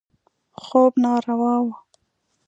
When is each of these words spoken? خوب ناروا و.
خوب 0.63 0.93
ناروا 1.03 1.51
و. 1.63 1.65